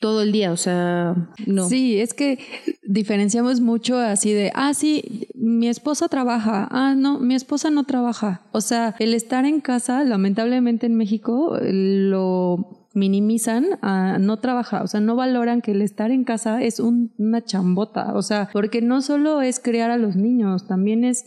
todo 0.00 0.22
el 0.22 0.32
día, 0.32 0.52
o 0.52 0.56
sea, 0.56 1.14
no. 1.46 1.68
Sí, 1.68 1.98
es 1.98 2.12
que 2.14 2.38
diferenciamos 2.82 3.60
mucho 3.60 3.98
así 3.98 4.32
de, 4.32 4.52
ah, 4.54 4.74
sí, 4.74 5.28
mi 5.34 5.68
esposa 5.68 6.08
trabaja, 6.08 6.68
ah, 6.70 6.94
no, 6.96 7.18
mi 7.18 7.34
esposa 7.34 7.70
no 7.70 7.84
trabaja. 7.84 8.42
O 8.52 8.60
sea, 8.60 8.94
el 8.98 9.14
estar 9.14 9.44
en 9.44 9.60
casa, 9.60 10.04
lamentablemente 10.04 10.86
en 10.86 10.96
México, 10.96 11.58
lo 11.62 12.88
minimizan 12.94 13.78
a 13.82 14.18
no 14.18 14.38
trabajar, 14.38 14.82
o 14.82 14.86
sea, 14.86 15.00
no 15.00 15.16
valoran 15.16 15.60
que 15.60 15.72
el 15.72 15.82
estar 15.82 16.10
en 16.10 16.24
casa 16.24 16.62
es 16.62 16.80
un- 16.80 17.12
una 17.18 17.44
chambota, 17.44 18.14
o 18.14 18.22
sea, 18.22 18.48
porque 18.54 18.80
no 18.80 19.02
solo 19.02 19.42
es 19.42 19.60
criar 19.60 19.90
a 19.90 19.98
los 19.98 20.16
niños, 20.16 20.66
también 20.66 21.04
es 21.04 21.24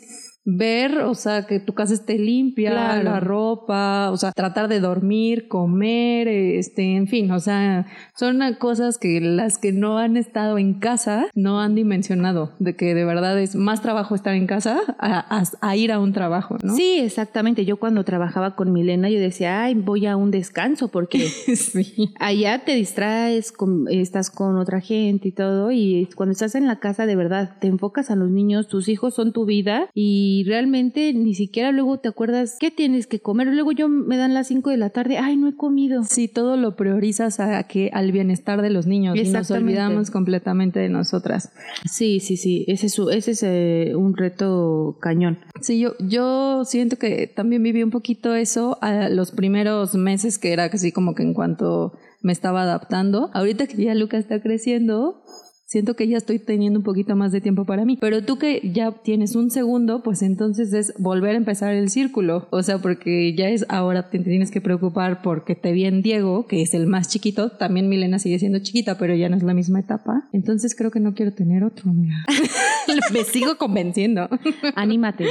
ver, 0.57 0.99
o 0.99 1.15
sea, 1.15 1.45
que 1.45 1.59
tu 1.59 1.73
casa 1.73 1.93
esté 1.93 2.17
limpia, 2.17 2.71
Claro. 2.71 3.03
la 3.03 3.19
ropa, 3.19 4.11
o 4.11 4.17
sea, 4.17 4.31
tratar 4.31 4.67
de 4.67 4.79
dormir, 4.79 5.47
comer, 5.47 6.27
este, 6.27 6.95
en 6.95 7.07
fin, 7.07 7.31
o 7.31 7.39
sea, 7.39 7.85
son 8.17 8.39
cosas 8.59 8.97
que 8.97 9.19
las 9.21 9.57
que 9.57 9.71
no 9.71 9.97
han 9.97 10.17
estado 10.17 10.57
en 10.57 10.75
casa 10.79 11.27
no 11.35 11.59
han 11.61 11.75
dimensionado, 11.75 12.53
de 12.59 12.75
que 12.75 12.93
de 12.95 13.05
verdad 13.05 13.39
es 13.39 13.55
más 13.55 13.81
trabajo 13.81 14.15
estar 14.15 14.33
en 14.33 14.47
casa 14.47 14.79
a, 14.99 15.37
a- 15.39 15.43
a 15.61 15.75
ir 15.75 15.91
a 15.91 15.99
un 15.99 16.13
trabajo, 16.13 16.57
¿no? 16.63 16.75
Sí, 16.75 16.99
exactamente. 16.99 17.65
Yo 17.65 17.77
cuando 17.77 18.03
trabajaba 18.03 18.55
con 18.55 18.71
Milena, 18.71 19.09
yo 19.09 19.19
decía, 19.19 19.63
ay, 19.63 19.75
voy 19.75 20.05
a 20.05 20.15
un 20.15 20.31
descanso 20.31 20.89
porque 20.89 21.19
sí. 21.55 22.11
allá 22.19 22.63
te 22.65 22.73
distraes, 22.75 23.51
con- 23.51 23.87
estás 23.89 24.29
con 24.29 24.57
otra 24.57 24.81
gente 24.81 25.27
y 25.29 25.31
todo, 25.31 25.71
y 25.71 26.07
cuando 26.15 26.31
estás 26.31 26.55
en 26.55 26.67
la 26.67 26.79
casa 26.79 27.05
de 27.05 27.15
verdad 27.15 27.55
te 27.59 27.67
enfocas 27.67 28.09
a 28.11 28.15
los 28.15 28.29
niños, 28.29 28.67
tus 28.67 28.87
hijos 28.89 29.13
son 29.13 29.31
tu 29.33 29.45
vida 29.45 29.89
y 29.93 30.38
realmente 30.43 31.13
ni 31.13 31.35
siquiera 31.35 31.71
luego 31.71 31.99
te 31.99 32.09
acuerdas 32.09 32.57
qué 32.59 32.71
tienes 32.71 33.07
que 33.07 33.19
comer. 33.19 33.47
Luego 33.47 33.71
yo 33.71 33.89
me 33.89 34.17
dan 34.17 34.33
las 34.33 34.47
5 34.47 34.69
de 34.69 34.77
la 34.77 34.89
tarde, 34.89 35.17
ay, 35.17 35.37
no 35.37 35.47
he 35.47 35.55
comido. 35.55 36.03
Sí, 36.03 36.27
todo 36.27 36.57
lo 36.57 36.75
priorizas 36.75 37.39
a 37.39 37.63
que 37.63 37.89
al 37.93 38.11
bienestar 38.11 38.61
de 38.61 38.69
los 38.69 38.87
niños 38.87 39.17
y 39.17 39.29
nos 39.29 39.51
olvidamos 39.51 40.11
completamente 40.11 40.79
de 40.79 40.89
nosotras. 40.89 41.51
Sí, 41.89 42.19
sí, 42.19 42.37
sí, 42.37 42.65
ese 42.67 42.87
es, 42.87 42.99
ese 43.11 43.31
es 43.31 43.43
eh, 43.43 43.93
un 43.95 44.15
reto 44.15 44.97
cañón. 45.01 45.39
Sí, 45.61 45.79
yo, 45.79 45.93
yo 45.99 46.63
siento 46.65 46.97
que 46.97 47.27
también 47.27 47.63
viví 47.63 47.83
un 47.83 47.91
poquito 47.91 48.35
eso 48.35 48.77
a 48.81 49.09
los 49.09 49.31
primeros 49.31 49.95
meses, 49.95 50.37
que 50.37 50.53
era 50.53 50.65
así 50.65 50.91
como 50.91 51.15
que 51.15 51.23
en 51.23 51.33
cuanto 51.33 51.93
me 52.21 52.31
estaba 52.31 52.63
adaptando. 52.63 53.29
Ahorita 53.33 53.67
que 53.67 53.83
ya 53.83 53.95
Luca 53.95 54.17
está 54.17 54.41
creciendo, 54.41 55.21
siento 55.69 55.95
que 55.95 56.07
ya 56.07 56.17
estoy 56.17 56.39
teniendo 56.39 56.79
un 56.79 56.83
poquito 56.83 57.15
más 57.15 57.31
de 57.31 57.41
tiempo 57.41 57.63
para 57.63 57.85
mí. 57.85 57.95
Pero 58.01 58.23
tú 58.23 58.39
que 58.39 58.59
ya 58.73 58.91
tienes 58.91 59.35
un 59.35 59.51
segundo, 59.51 60.01
pues 60.01 60.23
entonces 60.23 60.73
es 60.73 60.93
volver 60.97 61.35
a 61.35 61.37
empezar 61.37 61.75
el 61.75 61.91
círculo. 61.91 62.47
O 62.49 62.63
sea, 62.63 62.79
porque 62.79 63.35
ya 63.35 63.49
es 63.49 63.67
ahora 63.69 64.09
te 64.09 64.17
tienes 64.17 64.49
que 64.49 64.61
preocupar 64.61 65.21
porque 65.21 65.55
te 65.55 65.71
viene 65.71 66.01
Diego, 66.01 66.47
que 66.47 66.63
es 66.63 66.73
el 66.73 66.87
más 66.87 67.07
chiquito. 67.07 67.51
También 67.51 67.87
Milena 67.87 68.17
sigue 68.17 68.39
siendo 68.39 68.59
chiquita, 68.59 68.97
pero 68.97 69.13
ya 69.13 69.29
no 69.29 69.37
es 69.37 69.43
la 69.43 69.53
misma 69.53 69.79
etapa. 69.79 70.27
Entonces 70.33 70.75
creo 70.75 70.89
que 70.89 70.99
no 70.99 71.13
quiero 71.13 71.33
tener 71.33 71.63
otro, 71.63 71.93
mira. 71.93 72.15
Me 73.13 73.23
sigo 73.23 73.57
convenciendo. 73.57 74.27
Anímate. 74.75 75.27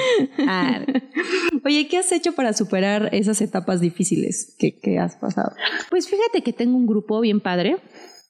Ah. 0.46 0.86
Oye, 1.64 1.88
¿qué 1.88 1.98
has 1.98 2.12
hecho 2.12 2.32
para 2.32 2.52
superar 2.52 3.08
esas 3.12 3.40
etapas 3.40 3.80
difíciles 3.80 4.54
que, 4.56 4.78
que 4.78 5.00
has 5.00 5.16
pasado? 5.16 5.52
Pues 5.90 6.08
fíjate 6.08 6.42
que 6.42 6.52
tengo 6.52 6.76
un 6.76 6.86
grupo 6.86 7.20
bien 7.20 7.40
padre. 7.40 7.76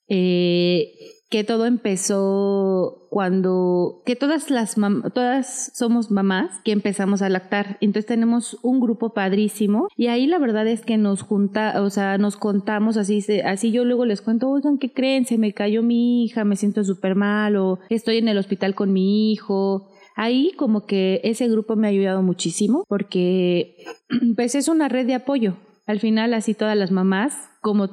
Eh, 0.08 0.94
que 1.30 1.44
todo 1.44 1.66
empezó 1.66 3.06
cuando, 3.10 4.02
que 4.06 4.16
todas 4.16 4.50
las 4.50 4.76
todas 5.12 5.72
somos 5.74 6.10
mamás 6.10 6.60
que 6.64 6.72
empezamos 6.72 7.20
a 7.20 7.28
lactar. 7.28 7.76
Entonces 7.80 8.06
tenemos 8.06 8.58
un 8.62 8.80
grupo 8.80 9.12
padrísimo 9.12 9.88
y 9.96 10.06
ahí 10.06 10.26
la 10.26 10.38
verdad 10.38 10.66
es 10.66 10.82
que 10.82 10.96
nos 10.96 11.22
junta, 11.22 11.82
o 11.82 11.90
sea, 11.90 12.16
nos 12.16 12.36
contamos 12.36 12.96
así, 12.96 13.22
así 13.44 13.72
yo 13.72 13.84
luego 13.84 14.06
les 14.06 14.22
cuento, 14.22 14.48
oigan, 14.48 14.78
¿qué 14.78 14.92
creen? 14.92 15.26
Se 15.26 15.36
me 15.36 15.52
cayó 15.52 15.82
mi 15.82 16.24
hija, 16.24 16.44
me 16.44 16.56
siento 16.56 16.82
súper 16.82 17.14
mal 17.14 17.56
o 17.56 17.78
estoy 17.90 18.18
en 18.18 18.28
el 18.28 18.38
hospital 18.38 18.74
con 18.74 18.92
mi 18.92 19.32
hijo. 19.32 19.90
Ahí 20.16 20.52
como 20.56 20.86
que 20.86 21.20
ese 21.24 21.46
grupo 21.48 21.76
me 21.76 21.86
ha 21.86 21.90
ayudado 21.90 22.22
muchísimo 22.22 22.84
porque 22.88 23.76
pues 24.36 24.54
es 24.54 24.68
una 24.68 24.88
red 24.88 25.06
de 25.06 25.14
apoyo. 25.14 25.56
Al 25.88 25.98
final 25.98 26.34
así 26.34 26.54
todas 26.54 26.76
las 26.76 26.92
mamás 26.92 27.32
como 27.60 27.88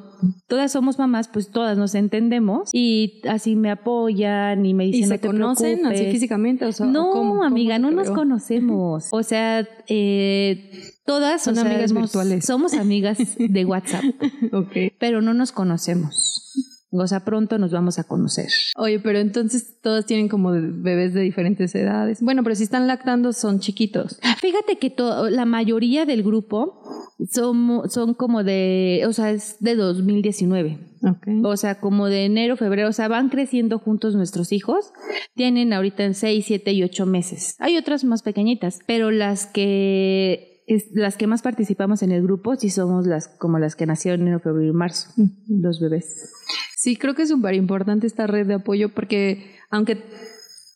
todas 0.48 0.72
somos 0.72 1.00
mamás, 1.00 1.28
pues 1.28 1.50
todas 1.50 1.78
nos 1.78 1.96
entendemos 1.96 2.70
y 2.72 3.22
así 3.28 3.56
me 3.56 3.72
apoyan 3.72 4.66
y 4.66 4.74
me 4.74 4.86
dicen 4.86 5.04
¿Y 5.04 5.08
se 5.08 5.20
conocen 5.20 5.86
así 5.86 6.06
físicamente? 6.12 6.66
O 6.66 6.72
sea, 6.72 6.86
no, 6.86 7.44
amiga, 7.44 7.80
no 7.80 7.92
nos 7.92 8.12
conocemos. 8.12 9.08
O 9.12 9.24
sea, 9.24 9.68
eh, 9.88 10.94
todas 11.06 11.44
son 11.44 11.58
amigas 11.58 11.94
virtuales. 11.94 12.46
Somos 12.46 12.74
amigas 12.74 13.18
de 13.38 13.66
WhatsApp, 13.66 14.04
okay. 14.54 14.92
pero 15.00 15.22
no 15.22 15.34
nos 15.34 15.52
conocemos. 15.52 16.75
O 17.04 17.08
sea, 17.08 17.26
pronto 17.26 17.58
nos 17.58 17.72
vamos 17.72 18.00
a 18.00 18.04
conocer. 18.04 18.50
Oye, 18.78 19.00
pero 19.00 19.20
entonces 19.20 19.80
todas 19.82 20.06
tienen 20.06 20.28
como 20.28 20.52
bebés 20.52 21.14
de 21.14 21.22
diferentes 21.22 21.74
edades. 21.76 22.22
Bueno, 22.22 22.44
pero 22.44 22.56
si 22.56 22.64
están 22.64 22.88
lactando 22.88 23.34
son 23.34 23.60
chiquitos. 23.60 24.20
Fíjate 24.40 24.78
que 24.78 24.94
la 25.30 25.46
mayoría 25.46 26.06
del 26.06 26.24
grupo 26.24 26.82
son, 27.30 27.90
son 27.90 28.14
como 28.14 28.44
de, 28.44 29.04
o 29.08 29.14
sea, 29.14 29.32
es 29.32 29.58
de 29.60 29.76
2019. 29.76 30.80
Okay. 31.06 31.42
O 31.44 31.56
sea, 31.56 31.80
como 31.80 32.08
de 32.08 32.26
enero, 32.26 32.58
febrero, 32.58 32.90
o 32.90 32.94
sea, 32.94 33.08
van 33.08 33.30
creciendo 33.30 33.78
juntos 33.78 34.16
nuestros 34.16 34.52
hijos. 34.52 34.92
Tienen 35.36 35.72
ahorita 35.72 36.04
en 36.04 36.16
6, 36.16 36.44
7 36.48 36.74
y 36.74 36.84
8 36.84 37.06
meses. 37.06 37.56
Hay 37.60 37.78
otras 37.78 38.04
más 38.04 38.24
pequeñitas, 38.24 38.80
pero 38.88 39.12
las 39.12 39.46
que 39.46 40.55
las 40.94 41.18
que 41.18 41.28
más 41.28 41.42
participamos 41.42 42.02
en 42.02 42.12
el 42.12 42.24
grupo 42.24 42.56
sí 42.56 42.70
somos 42.70 43.06
las 43.06 43.28
como 43.28 43.60
las 43.60 43.76
que 43.76 43.86
nacieron 43.86 44.28
en 44.28 44.40
febrero 44.40 44.72
y 44.72 44.74
marzo, 44.74 45.10
los 45.48 45.80
bebés. 45.80 46.32
Sí, 46.76 46.96
creo 46.96 47.16
que 47.16 47.24
es 47.24 47.30
súper 47.30 47.54
importante 47.54 48.08
esta 48.08 48.28
red 48.28 48.48
de 48.48 48.56
apoyo 48.56 48.90
porque 48.90 49.56
aunque 49.70 50.04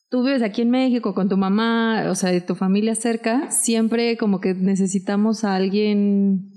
tú 0.09 0.23
vives 0.23 0.41
aquí 0.41 0.61
en 0.61 0.71
México 0.71 1.13
con 1.13 1.29
tu 1.29 1.37
mamá, 1.37 2.05
o 2.09 2.15
sea, 2.15 2.31
de 2.31 2.41
tu 2.41 2.55
familia 2.55 2.95
cerca, 2.95 3.51
siempre 3.51 4.17
como 4.17 4.39
que 4.39 4.53
necesitamos 4.53 5.43
a 5.43 5.55
alguien 5.55 6.51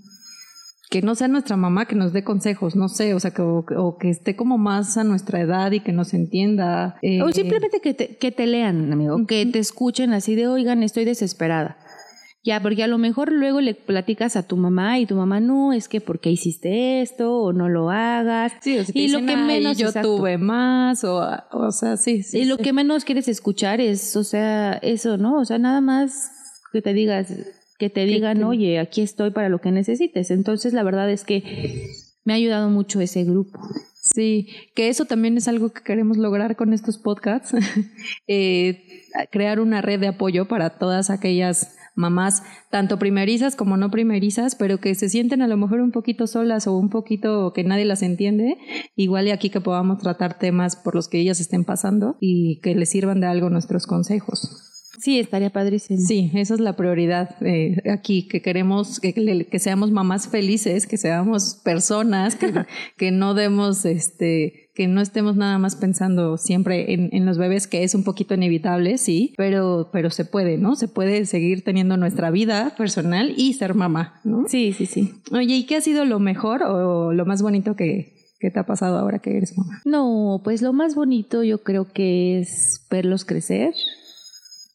que 0.91 1.01
no 1.01 1.15
sea 1.15 1.27
nuestra 1.27 1.57
mamá, 1.57 1.87
que 1.87 1.97
nos 1.97 2.13
dé 2.13 2.23
consejos, 2.23 2.77
no 2.77 2.89
sé, 2.91 3.15
o 3.15 3.21
sea, 3.21 3.31
que, 3.31 3.41
o, 3.41 3.97
que 3.99 4.11
esté 4.11 4.37
como 4.37 4.59
más 4.59 4.99
a 4.99 5.05
nuestra 5.05 5.41
edad 5.41 5.73
y 5.73 5.81
que 5.81 5.91
nos 5.91 6.13
entienda. 6.13 6.97
o 7.03 7.29
eh, 7.29 7.33
simplemente 7.33 7.81
que 7.81 7.95
te, 7.95 8.17
que 8.19 8.31
te 8.31 8.47
lean, 8.47 8.93
amigo, 8.93 9.27
que 9.27 9.47
te 9.47 9.59
escuchen 9.59 10.13
así 10.13 10.35
de, 10.35 10.49
oigan, 10.49 10.83
estoy 10.83 11.07
desesperada. 11.07 11.79
Ya, 12.45 12.61
porque 12.61 12.83
a 12.83 12.89
lo 12.89 12.99
mejor 12.99 13.31
luego 13.31 13.61
le 13.61 13.75
platicas 13.75 14.35
a 14.35 14.43
tu 14.43 14.57
mamá 14.57 14.99
y 14.99 15.07
tu 15.07 15.15
mamá 15.15 15.39
no, 15.39 15.73
es 15.73 15.89
que 15.89 16.01
porque 16.01 16.31
hiciste 16.31 17.01
esto 17.01 17.37
o 17.37 17.53
no 17.53 17.69
lo 17.69 17.91
hagas. 17.91 18.53
Sí, 18.61 18.79
o 18.79 18.85
y 18.93 19.09
lo 19.09 19.19
que 19.25 19.37
menos 19.37 19.79
yo 19.79 19.93
tuve 19.93 20.39
más 20.39 21.05
o, 21.05 21.25
o 21.53 21.71
sea, 21.71 21.97
sí, 21.97 22.25
sí 22.25 22.41
Y 22.41 22.45
lo 22.47 22.59
que 22.59 22.73
menos 22.73 23.05
quieres 23.05 23.29
escuchar 23.29 23.81
es, 23.81 24.17
o 24.17 24.25
sea, 24.25 24.73
eso, 24.83 25.19
¿no? 25.19 25.39
O 25.39 25.45
sea, 25.45 25.59
nada 25.59 25.81
más 25.81 26.33
que 26.73 26.83
te 26.83 26.93
digas, 26.95 27.33
que 27.79 27.91
te 27.91 28.07
digan, 28.07 28.43
oye, 28.43 28.81
aquí 28.81 29.03
estoy 29.03 29.31
para 29.31 29.49
lo 29.49 29.61
que 29.61 29.71
necesites. 29.71 30.33
Entonces, 30.33 30.73
la 30.73 30.83
verdad 30.83 31.11
es 31.11 31.23
que 31.23 31.91
me 32.25 32.33
ha 32.33 32.37
ayudado 32.37 32.71
mucho 32.71 33.01
ese 33.01 33.23
grupo. 33.23 33.61
Sí, 34.03 34.49
que 34.75 34.89
eso 34.89 35.05
también 35.05 35.37
es 35.37 35.47
algo 35.47 35.73
que 35.73 35.83
queremos 35.83 36.17
lograr 36.17 36.57
con 36.57 36.73
estos 36.73 36.99
podcasts, 36.99 37.55
eh, 38.27 38.83
crear 39.31 39.61
una 39.61 39.81
red 39.81 40.01
de 40.01 40.09
apoyo 40.09 40.49
para 40.49 40.71
todas 40.71 41.09
aquellas 41.09 41.77
mamás, 41.95 42.43
tanto 42.71 42.99
primerizas 42.99 43.57
como 43.57 43.77
no 43.77 43.91
primerizas, 43.91 44.55
pero 44.55 44.79
que 44.79 44.95
se 44.95 45.09
sienten 45.09 45.43
a 45.43 45.49
lo 45.49 45.57
mejor 45.57 45.81
un 45.81 45.93
poquito 45.93 46.27
solas 46.27 46.67
o 46.67 46.77
un 46.77 46.89
poquito 46.89 47.53
que 47.53 47.65
nadie 47.65 47.85
las 47.85 48.03
entiende, 48.03 48.57
igual 48.97 49.29
y 49.29 49.31
aquí 49.31 49.51
que 49.51 49.61
podamos 49.61 49.99
tratar 49.99 50.39
temas 50.39 50.77
por 50.77 50.95
los 50.95 51.09
que 51.09 51.19
ellas 51.19 51.41
estén 51.41 51.65
pasando 51.65 52.17
y 52.21 52.61
que 52.61 52.75
les 52.75 52.91
sirvan 52.91 53.21
de 53.21 53.27
algo 53.27 53.51
nuestros 53.51 53.87
consejos. 53.87 54.69
Sí, 55.03 55.19
estaría 55.19 55.51
padrísimo. 55.51 56.01
Sí, 56.01 56.31
esa 56.35 56.55
es 56.55 56.61
la 56.61 56.77
prioridad 56.77 57.35
eh, 57.41 57.83
aquí, 57.91 58.29
que 58.29 58.41
queremos 58.41 59.01
que, 59.01 59.13
que, 59.51 59.59
seamos 59.59 59.91
mamás 59.91 60.29
felices, 60.29 60.87
que 60.87 60.97
seamos 60.97 61.61
personas, 61.65 62.37
que, 62.37 62.53
que 62.97 63.11
no 63.11 63.35
demos 63.35 63.85
este 63.85 64.62
que 64.75 64.87
no 64.87 65.03
estemos 65.03 65.37
nada 65.37 65.59
más 65.59 65.77
pensando 65.77 66.39
siempre 66.39 66.95
en, 66.95 67.27
los 67.27 67.37
bebés, 67.37 67.67
que 67.67 67.85
es 67.85 67.95
un 67.95 68.05
poquito 68.05 68.35
inevitable, 68.35 68.97
sí, 68.97 69.35
pero, 69.37 69.91
pero 69.93 70.11
se 70.11 70.25
puede, 70.25 70.57
¿no? 70.57 70.77
Se 70.77 70.89
puede 70.89 71.27
seguir 71.27 71.63
teniendo 71.63 71.97
nuestra 71.99 72.31
vida 72.31 72.75
personal 72.77 73.35
y 73.37 73.53
ser 73.53 73.75
mamá, 73.75 74.21
¿no? 74.25 74.45
Sí, 74.49 74.73
sí, 74.73 74.87
sí. 74.87 75.13
Oye, 75.31 75.57
¿y 75.57 75.67
qué 75.67 75.77
ha 75.77 75.81
sido 75.83 76.05
lo 76.07 76.19
mejor 76.21 76.63
o 76.63 77.13
lo 77.13 77.27
más 77.27 77.43
bonito 77.43 77.77
que, 77.77 78.21
te 78.41 78.59
ha 78.59 78.67
pasado 78.67 78.99
ahora 78.99 79.19
que 79.19 79.37
eres 79.37 79.57
mamá? 79.57 79.83
No, 79.85 80.41
pues 80.43 80.63
lo 80.63 80.73
más 80.73 80.95
bonito 80.95 81.45
yo 81.45 81.63
creo 81.63 81.93
que 81.93 82.41
es 82.41 82.87
verlos 82.91 83.25
crecer. 83.25 83.75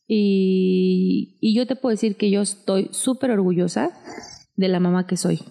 Y, 0.07 1.37
y 1.41 1.53
yo 1.53 1.67
te 1.67 1.75
puedo 1.75 1.91
decir 1.91 2.15
que 2.15 2.29
yo 2.29 2.41
estoy 2.41 2.87
súper 2.91 3.31
orgullosa 3.31 3.91
de 4.55 4.67
la 4.69 4.79
mamá 4.79 5.05
que 5.05 5.17
soy. 5.17 5.41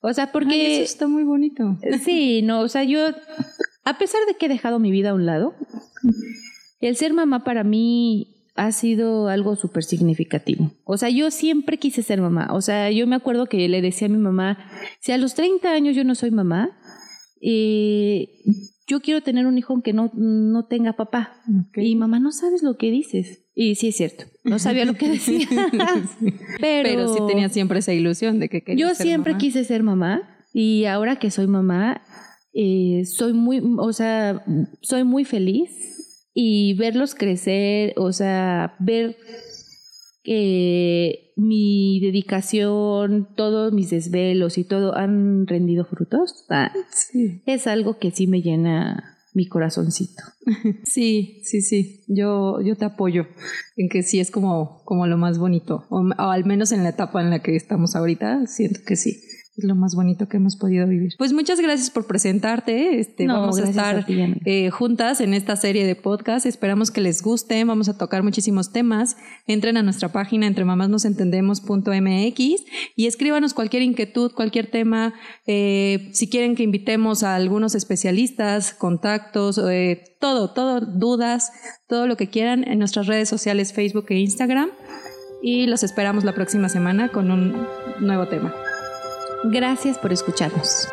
O 0.00 0.12
sea, 0.12 0.30
porque... 0.30 0.74
eso 0.74 0.84
está 0.84 1.08
muy 1.08 1.24
bonito. 1.24 1.76
Sí, 2.04 2.40
no, 2.42 2.60
o 2.60 2.68
sea, 2.68 2.84
yo, 2.84 3.08
a 3.86 3.98
pesar 3.98 4.20
de 4.26 4.34
que 4.34 4.46
he 4.46 4.48
dejado 4.48 4.80
mi 4.80 4.90
vida 4.90 5.10
a 5.10 5.14
un 5.14 5.26
lado, 5.26 5.54
el 6.80 6.96
ser 6.96 7.14
mamá 7.14 7.44
para 7.44 7.62
mí 7.62 8.50
ha 8.56 8.72
sido 8.72 9.28
algo 9.28 9.54
súper 9.54 9.84
significativo. 9.84 10.72
O 10.84 10.96
sea, 10.96 11.08
yo 11.08 11.30
siempre 11.30 11.78
quise 11.78 12.02
ser 12.02 12.20
mamá. 12.20 12.48
O 12.52 12.60
sea, 12.60 12.90
yo 12.90 13.06
me 13.06 13.14
acuerdo 13.14 13.46
que 13.46 13.68
le 13.68 13.80
decía 13.80 14.08
a 14.08 14.10
mi 14.10 14.18
mamá, 14.18 14.58
si 15.00 15.12
a 15.12 15.18
los 15.18 15.34
30 15.34 15.70
años 15.70 15.94
yo 15.94 16.02
no 16.02 16.16
soy 16.16 16.32
mamá, 16.32 16.76
eh, 17.40 18.28
yo 18.88 19.00
quiero 19.00 19.20
tener 19.20 19.46
un 19.46 19.56
hijo 19.56 19.80
que 19.82 19.92
no, 19.92 20.10
no 20.14 20.66
tenga 20.66 20.94
papá. 20.94 21.40
Y 21.76 21.94
mamá, 21.94 22.18
no 22.18 22.32
sabes 22.32 22.64
lo 22.64 22.76
que 22.76 22.90
dices. 22.90 23.44
Y 23.54 23.76
sí 23.76 23.88
es 23.88 23.96
cierto, 23.96 24.24
no 24.42 24.58
sabía 24.58 24.84
lo 24.84 24.94
que 24.94 25.08
decía. 25.10 25.46
Pero, 26.60 27.14
sí 27.14 27.20
tenía 27.28 27.50
siempre 27.50 27.78
esa 27.78 27.92
ilusión 27.92 28.40
de 28.40 28.48
que 28.48 28.62
quería 28.62 28.88
Yo 28.88 28.94
siempre 28.96 29.36
quise 29.36 29.62
ser 29.62 29.84
mamá 29.84 30.40
y 30.52 30.86
ahora 30.86 31.16
que 31.16 31.30
soy 31.30 31.46
mamá, 31.46 32.02
eh, 32.58 33.04
soy 33.04 33.34
muy, 33.34 33.62
o 33.76 33.92
sea, 33.92 34.42
soy 34.80 35.04
muy 35.04 35.26
feliz 35.26 36.30
y 36.32 36.72
verlos 36.72 37.14
crecer, 37.14 37.92
o 37.98 38.14
sea, 38.14 38.76
ver 38.78 39.18
que 40.24 41.34
mi 41.36 42.00
dedicación, 42.00 43.28
todos 43.36 43.74
mis 43.74 43.90
desvelos 43.90 44.56
y 44.56 44.64
todo 44.64 44.96
han 44.96 45.46
rendido 45.46 45.84
frutos, 45.84 46.46
ah, 46.48 46.72
es 47.44 47.66
algo 47.66 47.98
que 47.98 48.10
sí 48.10 48.26
me 48.26 48.40
llena 48.40 49.18
mi 49.34 49.46
corazoncito. 49.46 50.22
Sí, 50.84 51.42
sí, 51.44 51.60
sí. 51.60 52.04
Yo, 52.08 52.62
yo 52.62 52.74
te 52.76 52.86
apoyo 52.86 53.26
en 53.76 53.90
que 53.90 54.02
sí 54.02 54.18
es 54.18 54.30
como, 54.30 54.82
como 54.84 55.06
lo 55.06 55.18
más 55.18 55.38
bonito. 55.38 55.84
o, 55.90 56.08
al 56.16 56.46
menos 56.46 56.72
en 56.72 56.84
la 56.84 56.90
etapa 56.90 57.20
en 57.20 57.28
la 57.28 57.40
que 57.40 57.54
estamos 57.54 57.96
ahorita, 57.96 58.46
siento 58.46 58.80
que 58.86 58.96
sí 58.96 59.20
es 59.56 59.64
lo 59.64 59.74
más 59.74 59.94
bonito 59.94 60.28
que 60.28 60.36
hemos 60.36 60.56
podido 60.56 60.86
vivir. 60.86 61.14
Pues 61.16 61.32
muchas 61.32 61.58
gracias 61.60 61.88
por 61.90 62.06
presentarte. 62.06 63.00
Este, 63.00 63.26
vamos 63.26 63.58
a 63.58 63.68
estar 63.68 64.04
eh, 64.08 64.68
juntas 64.70 65.22
en 65.22 65.32
esta 65.32 65.56
serie 65.56 65.86
de 65.86 65.94
podcast. 65.94 66.44
Esperamos 66.44 66.90
que 66.90 67.00
les 67.00 67.22
guste. 67.22 67.64
Vamos 67.64 67.88
a 67.88 67.96
tocar 67.96 68.22
muchísimos 68.22 68.70
temas. 68.72 69.16
Entren 69.46 69.78
a 69.78 69.82
nuestra 69.82 70.12
página 70.12 70.46
entre 70.46 70.66
mamásnosentendemos.mx 70.66 72.64
y 72.96 73.06
escríbanos 73.06 73.54
cualquier 73.54 73.82
inquietud, 73.82 74.32
cualquier 74.32 74.70
tema. 74.70 75.14
Eh, 75.46 76.10
si 76.12 76.28
quieren 76.28 76.54
que 76.54 76.62
invitemos 76.62 77.22
a 77.22 77.34
algunos 77.34 77.74
especialistas, 77.74 78.74
contactos, 78.74 79.58
eh, 79.70 80.16
todo, 80.20 80.52
todo, 80.52 80.80
dudas, 80.80 81.50
todo 81.88 82.06
lo 82.06 82.18
que 82.18 82.28
quieran 82.28 82.68
en 82.68 82.78
nuestras 82.78 83.06
redes 83.06 83.30
sociales, 83.30 83.72
Facebook 83.72 84.04
e 84.10 84.18
Instagram. 84.18 84.68
Y 85.42 85.66
los 85.66 85.82
esperamos 85.82 86.24
la 86.24 86.34
próxima 86.34 86.68
semana 86.68 87.08
con 87.08 87.30
un 87.30 87.66
nuevo 88.00 88.26
tema. 88.28 88.52
Gracias 89.48 89.96
por 89.98 90.12
escucharnos. 90.12 90.88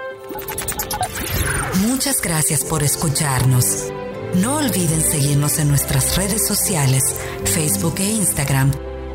Muchas 1.87 2.21
gracias 2.21 2.63
por 2.63 2.83
escucharnos. 2.83 3.87
No 4.35 4.57
olviden 4.57 5.01
seguirnos 5.01 5.57
en 5.57 5.69
nuestras 5.69 6.15
redes 6.17 6.47
sociales, 6.47 7.03
Facebook 7.45 7.95
e 7.97 8.11
Instagram, 8.11 8.71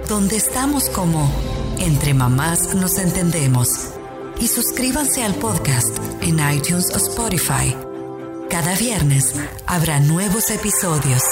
donde 0.09 0.37
estamos 0.37 0.88
como 0.90 1.30
Entre 1.78 2.14
Mamás 2.14 2.75
Nos 2.75 2.99
Entendemos. 2.99 3.68
Y 4.40 4.49
suscríbanse 4.49 5.23
al 5.23 5.35
podcast 5.35 5.97
en 6.21 6.40
iTunes 6.52 6.90
o 6.92 6.97
Spotify. 6.97 7.76
Cada 8.50 8.75
viernes 8.75 9.35
habrá 9.66 10.00
nuevos 10.00 10.50
episodios. 10.50 11.23